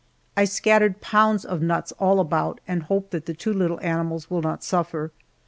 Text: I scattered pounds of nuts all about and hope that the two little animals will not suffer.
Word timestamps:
I 0.35 0.45
scattered 0.45 0.99
pounds 0.99 1.45
of 1.45 1.61
nuts 1.61 1.91
all 1.99 2.19
about 2.19 2.59
and 2.67 2.81
hope 2.81 3.11
that 3.11 3.27
the 3.27 3.35
two 3.35 3.53
little 3.53 3.79
animals 3.81 4.31
will 4.31 4.41
not 4.41 4.63
suffer. 4.63 5.11